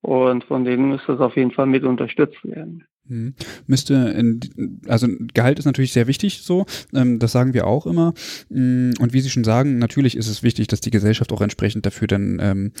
[0.00, 2.84] und von denen muss das auf jeden Fall mit unterstützt werden.
[3.06, 3.34] Mhm.
[3.66, 4.40] Müsste,
[4.86, 8.14] also Gehalt ist natürlich sehr wichtig, so, ähm, das sagen wir auch immer.
[8.48, 11.84] Mm, und wie Sie schon sagen, natürlich ist es wichtig, dass die Gesellschaft auch entsprechend
[11.84, 12.72] dafür dann, ähm,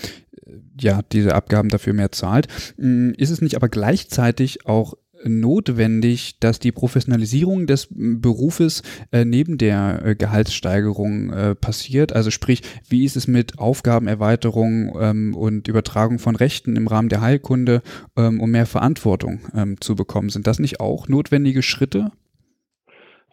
[0.80, 2.48] ja, diese Abgaben dafür mehr zahlt.
[2.78, 8.82] Mm, ist es nicht aber gleichzeitig auch notwendig, dass die Professionalisierung des Berufes
[9.12, 12.12] äh, neben der äh, Gehaltssteigerung äh, passiert?
[12.14, 17.20] Also sprich, wie ist es mit Aufgabenerweiterung ähm, und Übertragung von Rechten im Rahmen der
[17.20, 17.82] Heilkunde,
[18.16, 20.28] ähm, um mehr Verantwortung ähm, zu bekommen?
[20.28, 22.12] Sind das nicht auch notwendige Schritte?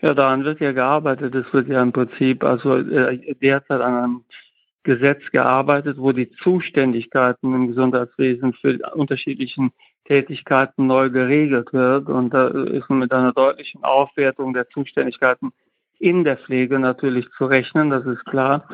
[0.01, 1.35] Ja, daran wird ja gearbeitet.
[1.35, 4.23] Es wird ja im Prinzip also äh, derzeit an einem
[4.83, 9.71] Gesetz gearbeitet, wo die Zuständigkeiten im Gesundheitswesen für unterschiedlichen
[10.11, 12.09] Tätigkeiten neu geregelt wird.
[12.09, 15.53] Und da ist mit einer deutlichen Aufwertung der Zuständigkeiten
[15.99, 18.67] in der Pflege natürlich zu rechnen, das ist klar.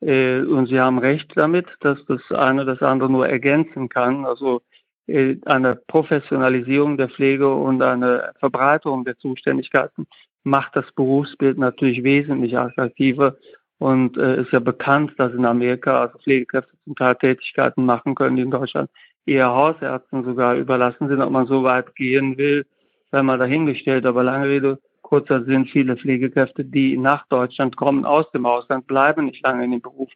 [0.00, 4.24] Äh, und Sie haben recht damit, dass das eine das andere nur ergänzen kann.
[4.24, 4.60] Also
[5.08, 10.06] äh, eine Professionalisierung der Pflege und eine Verbreiterung der Zuständigkeiten
[10.44, 13.34] macht das Berufsbild natürlich wesentlich attraktiver.
[13.78, 18.36] Und äh, ist ja bekannt, dass in Amerika also Pflegekräfte zum Teil Tätigkeiten machen können,
[18.36, 18.90] die in Deutschland
[19.26, 22.66] eher Hausärzten sogar überlassen sind, ob man so weit gehen will,
[23.10, 24.06] sei mal dahingestellt.
[24.06, 29.26] Aber lange Rede, kurzer Sinn, viele Pflegekräfte, die nach Deutschland kommen aus dem Ausland, bleiben
[29.26, 30.10] nicht lange in dem Beruf,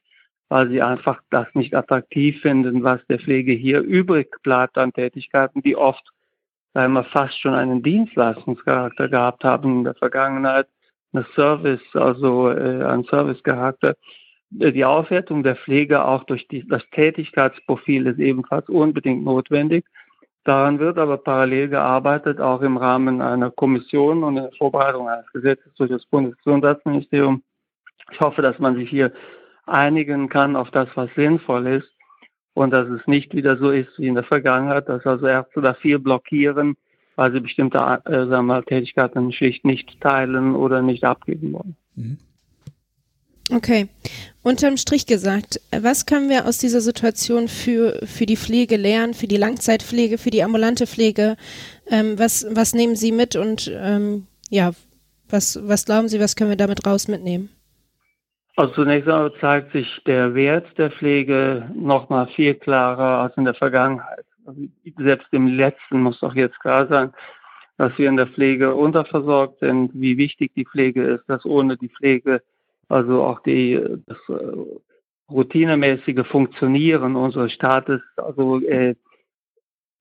[0.49, 5.62] weil sie einfach das nicht attraktiv finden, was der Pflege hier übrig bleibt an Tätigkeiten,
[5.62, 6.03] die oft,
[6.75, 10.68] sagen wir, fast schon einen Dienstleistungscharakter gehabt haben in der Vergangenheit,
[11.12, 13.94] eine Service, also äh, einen Servicecharakter
[14.51, 19.85] die Aufwertung der Pflege auch durch die, das Tätigkeitsprofil ist ebenfalls unbedingt notwendig.
[20.45, 25.75] Daran wird aber parallel gearbeitet, auch im Rahmen einer Kommission und der Vorbereitung eines Gesetzes
[25.75, 27.43] durch das Bundesgesundheitsministerium.
[28.13, 29.13] Ich hoffe, dass man sich hier
[29.67, 31.91] einigen kann auf das, was sinnvoll ist
[32.55, 35.75] und dass es nicht wieder so ist wie in der Vergangenheit, dass also Ärzte da
[35.75, 36.77] viel blockieren,
[37.17, 41.77] weil sie bestimmte äh, sagen wir mal, Tätigkeiten schlicht nicht teilen oder nicht abgeben wollen.
[41.95, 42.19] Mhm.
[43.51, 43.89] Okay.
[44.43, 49.27] Unterm Strich gesagt, was können wir aus dieser Situation für, für die Pflege lernen, für
[49.27, 51.37] die Langzeitpflege, für die ambulante Pflege?
[51.87, 54.73] Ähm, was, was nehmen Sie mit und ähm, ja,
[55.29, 57.51] was, was glauben Sie, was können wir damit raus mitnehmen?
[58.57, 63.45] Also zunächst einmal zeigt sich der Wert der Pflege noch mal viel klarer als in
[63.45, 64.25] der Vergangenheit.
[64.47, 64.63] Also
[64.99, 67.13] selbst im letzten muss doch jetzt klar sein,
[67.77, 71.89] dass wir in der Pflege unterversorgt sind, wie wichtig die Pflege ist, dass ohne die
[71.89, 72.43] Pflege
[72.88, 78.94] also auch die, das äh, routinemäßige Funktionieren unseres Staates also äh,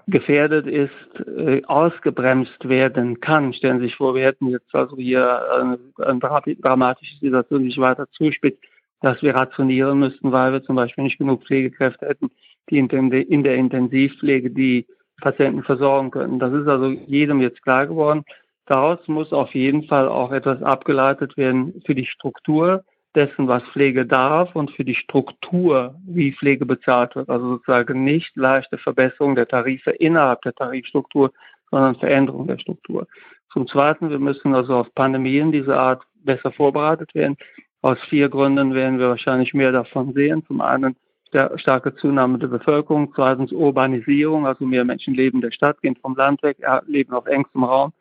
[0.08, 3.54] gefährdet ist, äh, ausgebremst werden kann.
[3.54, 7.78] Stellen Sie sich vor, wir hätten jetzt also hier eine, eine dramatische Situation, die sich
[7.78, 8.64] weiter zuspitzt,
[9.02, 12.32] dass wir rationieren müssten, weil wir zum Beispiel nicht genug Pflegekräfte hätten,
[12.70, 14.86] die in der Intensivpflege die
[15.22, 16.40] Patienten versorgen können.
[16.40, 18.24] Das ist also jedem jetzt klar geworden.
[18.68, 22.84] Daraus muss auf jeden Fall auch etwas abgeleitet werden für die Struktur
[23.16, 27.30] dessen, was Pflege darf und für die Struktur, wie Pflege bezahlt wird.
[27.30, 31.32] Also sozusagen nicht leichte Verbesserung der Tarife innerhalb der Tarifstruktur,
[31.72, 33.08] sondern Veränderung der Struktur.
[33.52, 37.38] Zum Zweiten, wir müssen also auf Pandemien dieser Art besser vorbereitet werden.
[37.82, 40.44] Aus vier Gründen werden wir wahrscheinlich mehr davon sehen.
[40.46, 40.96] Zum einen
[41.34, 45.96] der starke Zunahme der Bevölkerung, zweitens Urbanisierung, also mehr Menschen leben in der Stadt, gehen
[45.96, 47.94] vom Land weg, leben auf engstem Raum.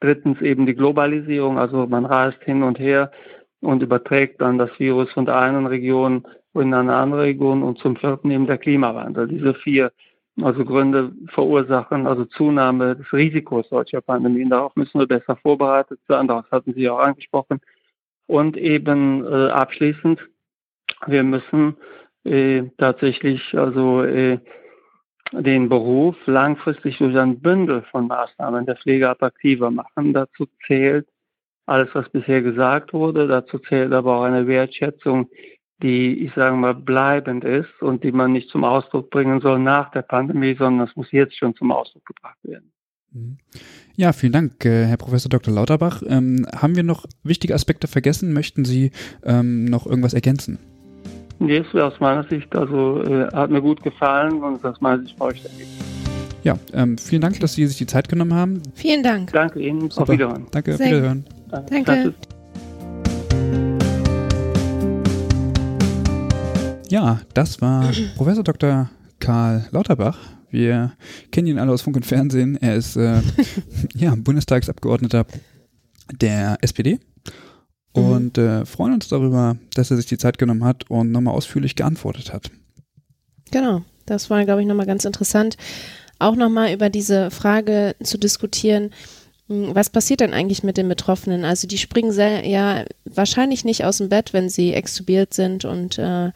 [0.00, 3.10] Drittens eben die Globalisierung, also man reist hin und her
[3.60, 7.96] und überträgt dann das Virus von der einen Region in eine andere Region und zum
[7.96, 9.28] vierten eben der Klimawandel.
[9.28, 9.92] Diese vier
[10.42, 14.50] also Gründe verursachen also Zunahme des Risikos solcher Pandemien.
[14.50, 17.60] Darauf müssen wir besser vorbereitet sein, das hatten Sie auch angesprochen.
[18.26, 20.20] Und eben äh, abschließend,
[21.06, 21.76] wir müssen
[22.24, 24.38] äh, tatsächlich also äh,
[25.32, 30.12] den Beruf langfristig durch ein Bündel von Maßnahmen der Pflege attraktiver machen.
[30.12, 31.06] Dazu zählt
[31.66, 33.28] alles, was bisher gesagt wurde.
[33.28, 35.28] Dazu zählt aber auch eine Wertschätzung,
[35.82, 39.90] die, ich sage mal, bleibend ist und die man nicht zum Ausdruck bringen soll nach
[39.90, 42.72] der Pandemie, sondern das muss jetzt schon zum Ausdruck gebracht werden.
[43.12, 43.38] Mhm.
[43.96, 45.52] Ja, vielen Dank, äh, Herr Professor Dr.
[45.52, 46.02] Lauterbach.
[46.06, 48.32] Ähm, haben wir noch wichtige Aspekte vergessen?
[48.32, 48.92] Möchten Sie
[49.24, 50.58] ähm, noch irgendwas ergänzen?
[51.40, 55.16] Nee, ist aus meiner Sicht, also äh, hat mir gut gefallen und aus meiner Sicht
[55.16, 55.68] vollständig.
[56.42, 58.62] Ja, ähm, vielen Dank, dass Sie sich die Zeit genommen haben.
[58.74, 59.32] Vielen Dank.
[59.32, 59.90] Danke Ihnen.
[59.90, 60.02] Super.
[60.02, 60.46] Auf Wiederhören.
[60.50, 61.24] Danke, Sehr Wiederhören.
[61.50, 61.82] Danke.
[61.84, 62.14] Danke.
[66.88, 67.84] Ja, das war
[68.16, 68.90] Professor Dr.
[69.20, 70.18] Karl Lauterbach.
[70.50, 70.92] Wir
[71.30, 72.56] kennen ihn alle aus Funk und Fernsehen.
[72.56, 73.20] Er ist äh,
[73.94, 75.26] ja, Bundestagsabgeordneter
[76.20, 76.98] der SPD
[77.96, 78.02] Mhm.
[78.02, 81.74] und äh, freuen uns darüber, dass er sich die Zeit genommen hat und nochmal ausführlich
[81.74, 82.50] geantwortet hat.
[83.50, 85.56] Genau, das war, glaube ich, nochmal ganz interessant.
[86.18, 88.90] auch nochmal über diese Frage zu diskutieren,
[89.48, 91.44] hm, was passiert denn eigentlich mit den Betroffenen?
[91.44, 95.98] Also die springen sehr, ja wahrscheinlich nicht aus dem Bett, wenn sie extubiert sind und
[95.98, 96.32] äh,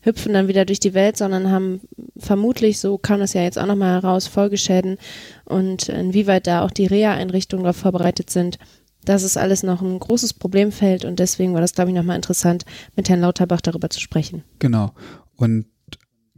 [0.00, 1.80] hüpfen dann wieder durch die Welt, sondern haben
[2.16, 4.96] vermutlich, so kam das ja jetzt auch nochmal heraus, Folgeschäden
[5.44, 8.58] und inwieweit da auch die Reha-Einrichtungen darauf vorbereitet sind.
[9.04, 12.64] Das ist alles noch ein großes Problemfeld und deswegen war das, glaube ich, nochmal interessant,
[12.96, 14.44] mit Herrn Lauterbach darüber zu sprechen.
[14.58, 14.92] Genau.
[15.36, 15.66] Und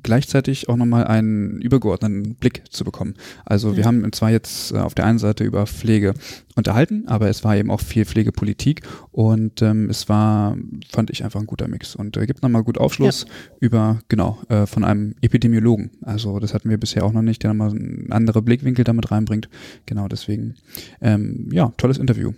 [0.02, 3.14] gleichzeitig auch nochmal einen übergeordneten Blick zu bekommen.
[3.44, 6.14] Also wir haben zwar jetzt äh, auf der einen Seite über Pflege
[6.56, 10.56] unterhalten, aber es war eben auch viel Pflegepolitik und ähm, es war,
[10.90, 13.56] fand ich einfach ein guter Mix und äh, gibt nochmal gut Aufschluss ja.
[13.61, 15.90] über, genau, äh, von einem Epidemiologen.
[16.02, 19.48] Also das hatten wir bisher auch noch nicht, der nochmal einen anderen Blickwinkel damit reinbringt.
[19.86, 20.54] Genau, deswegen,
[21.00, 22.32] ähm, ja, tolles Interview.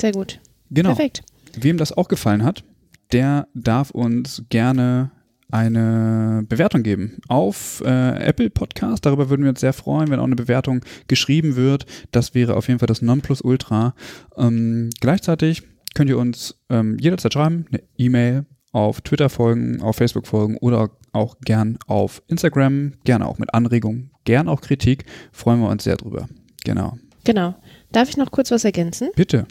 [0.00, 0.40] Sehr gut.
[0.70, 0.90] Genau.
[0.94, 1.22] Perfekt.
[1.58, 2.64] Wem das auch gefallen hat,
[3.12, 5.10] der darf uns gerne
[5.50, 9.06] eine Bewertung geben auf äh, Apple Podcast.
[9.06, 11.86] Darüber würden wir uns sehr freuen, wenn auch eine Bewertung geschrieben wird.
[12.12, 13.94] Das wäre auf jeden Fall das Nonplusultra.
[14.36, 15.62] Ähm, gleichzeitig
[15.94, 20.90] könnt ihr uns ähm, jederzeit schreiben, eine E-Mail auf Twitter folgen, auf Facebook folgen oder
[21.12, 25.06] auch gern auf Instagram, gerne auch mit Anregungen, gern auch Kritik.
[25.32, 26.28] Freuen wir uns sehr drüber.
[26.64, 26.98] Genau.
[27.24, 27.54] Genau.
[27.92, 29.10] Darf ich noch kurz was ergänzen?
[29.16, 29.46] Bitte.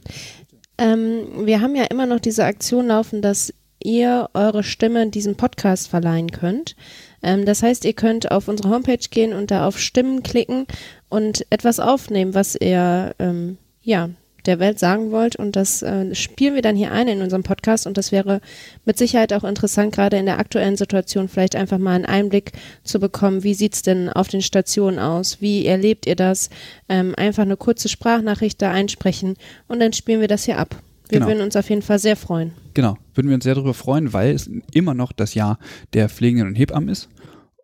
[0.78, 5.88] Ähm, wir haben ja immer noch diese Aktion laufen, dass ihr eure Stimme diesem Podcast
[5.88, 6.76] verleihen könnt.
[7.24, 10.68] Ähm, das heißt, ihr könnt auf unsere Homepage gehen und da auf Stimmen klicken
[11.10, 14.10] und etwas aufnehmen, was ihr ähm, ja
[14.48, 17.86] der Welt sagen wollt und das äh, spielen wir dann hier ein in unserem Podcast
[17.86, 18.41] und das wäre
[18.86, 23.00] mit Sicherheit auch interessant, gerade in der aktuellen Situation vielleicht einfach mal einen Einblick zu
[23.00, 26.50] bekommen, wie sieht es denn auf den Stationen aus, wie erlebt ihr das,
[26.89, 29.36] ähm, einfach eine kurze Sprachnachricht da einsprechen
[29.68, 30.76] und dann spielen wir das hier ab.
[31.10, 31.32] Wir genau.
[31.32, 32.52] würden uns auf jeden Fall sehr freuen.
[32.74, 35.58] Genau, würden wir uns sehr darüber freuen, weil es immer noch das Jahr
[35.93, 37.08] der Pflegenden und Hebammen ist.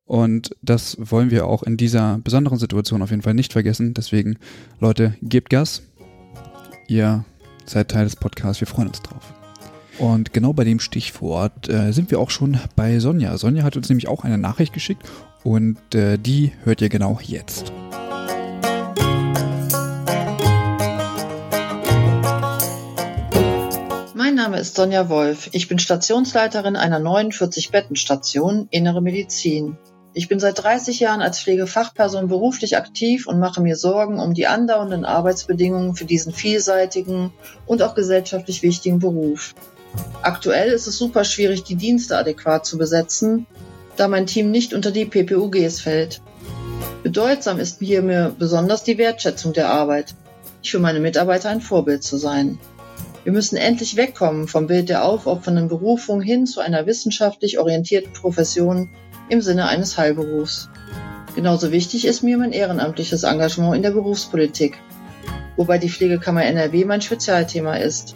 [0.05, 3.93] Und das wollen wir auch in dieser besonderen Situation auf jeden Fall nicht vergessen.
[3.93, 4.37] Deswegen,
[4.79, 5.81] Leute, gebt Gas.
[6.87, 7.23] Ihr
[7.65, 8.59] seid Teil des Podcasts.
[8.59, 9.33] Wir freuen uns drauf.
[9.99, 13.37] Und genau bei dem Stichwort äh, sind wir auch schon bei Sonja.
[13.37, 15.03] Sonja hat uns nämlich auch eine Nachricht geschickt
[15.43, 17.71] und äh, die hört ihr genau jetzt.
[24.15, 25.49] Mein Name ist Sonja Wolf.
[25.51, 29.77] Ich bin Stationsleiterin einer 49-Betten-Station Innere Medizin.
[30.15, 34.45] Ich bin seit 30 Jahren als Pflegefachperson beruflich aktiv und mache mir Sorgen um die
[34.45, 37.33] andauernden Arbeitsbedingungen für diesen vielseitigen
[37.65, 39.55] und auch gesellschaftlich wichtigen Beruf.
[40.21, 43.47] Aktuell ist es super schwierig, die Dienste adäquat zu besetzen,
[43.97, 46.21] da mein Team nicht unter die PPUGs fällt.
[47.01, 50.13] Bedeutsam ist mir, mir besonders die Wertschätzung der Arbeit.
[50.61, 52.59] Ich für meine Mitarbeiter ein Vorbild zu sein.
[53.23, 58.89] Wir müssen endlich wegkommen vom Bild der aufopfernden Berufung hin zu einer wissenschaftlich orientierten Profession
[59.29, 60.69] im Sinne eines Heilberufs.
[61.35, 64.77] Genauso wichtig ist mir mein ehrenamtliches Engagement in der Berufspolitik,
[65.55, 68.15] wobei die Pflegekammer NRW mein Spezialthema ist.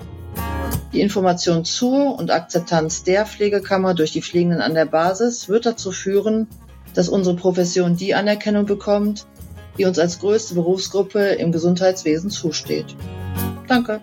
[0.93, 5.91] Die Information zur und Akzeptanz der Pflegekammer durch die Pflegenden an der Basis wird dazu
[5.91, 6.47] führen,
[6.93, 9.26] dass unsere Profession die Anerkennung bekommt,
[9.78, 12.95] die uns als größte Berufsgruppe im Gesundheitswesen zusteht.
[13.68, 14.01] Danke.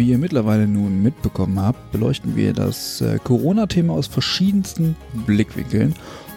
[0.00, 4.96] Wie ihr mittlerweile nun mitbekommen habt, beleuchten wir das äh, Corona-Thema aus verschiedensten
[5.26, 5.94] Blickwinkeln.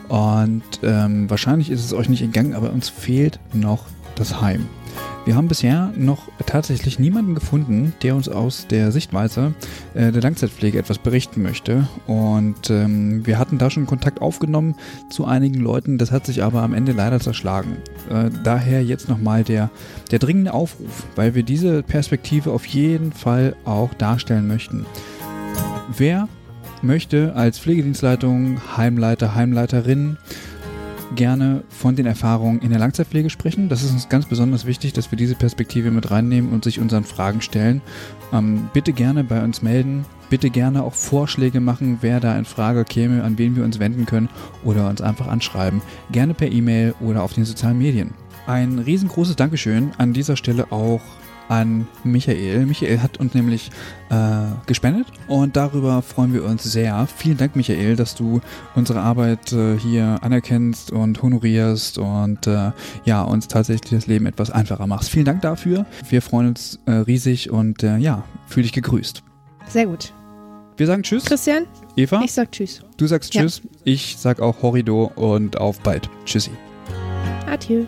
[0.10, 3.86] Und ähm, wahrscheinlich ist es euch nicht entgangen, aber uns fehlt noch
[4.16, 4.68] das Heim.
[5.26, 9.54] Wir haben bisher noch tatsächlich niemanden gefunden, der uns aus der Sichtweise
[9.94, 11.88] äh, der Langzeitpflege etwas berichten möchte.
[12.08, 14.76] Und ähm, wir hatten da schon Kontakt aufgenommen
[15.10, 17.78] zu einigen Leuten, das hat sich aber am Ende leider zerschlagen.
[18.10, 19.70] Äh, daher jetzt nochmal der,
[20.12, 24.86] der dringende Aufruf, weil wir diese Perspektive auf jeden Fall auch darstellen möchten.
[25.96, 26.28] Wer
[26.82, 30.18] möchte als Pflegedienstleitung, Heimleiter, Heimleiterin
[31.16, 33.70] gerne von den Erfahrungen in der Langzeitpflege sprechen.
[33.70, 37.04] Das ist uns ganz besonders wichtig, dass wir diese Perspektive mit reinnehmen und sich unseren
[37.04, 37.82] Fragen stellen.
[38.32, 40.06] Ähm, bitte gerne bei uns melden.
[40.30, 44.06] Bitte gerne auch Vorschläge machen, wer da in Frage käme, an wen wir uns wenden
[44.06, 44.30] können
[44.64, 45.82] oder uns einfach anschreiben.
[46.12, 48.12] Gerne per E-Mail oder auf den sozialen Medien.
[48.48, 51.02] Ein riesengroßes Dankeschön an dieser Stelle auch
[51.50, 52.66] an Michael.
[52.66, 53.70] Michael hat uns nämlich
[54.10, 57.08] äh, gespendet und darüber freuen wir uns sehr.
[57.16, 58.42] Vielen Dank, Michael, dass du
[58.76, 62.72] unsere Arbeit äh, hier anerkennst und honorierst und äh,
[63.06, 65.10] ja, uns tatsächlich das Leben etwas einfacher machst.
[65.10, 65.86] Vielen Dank dafür.
[66.10, 69.24] Wir freuen uns äh, riesig und äh, ja, fühl dich gegrüßt.
[69.68, 70.14] Sehr gut.
[70.78, 71.26] Wir sagen Tschüss.
[71.26, 71.68] Christian?
[71.96, 72.22] Eva?
[72.24, 72.82] Ich sag Tschüss.
[72.98, 73.62] Du sagst Tschüss.
[73.64, 73.70] Ja.
[73.84, 76.10] Ich sag auch Horrido und auf bald.
[76.26, 76.52] Tschüssi.
[77.48, 77.86] Adieu.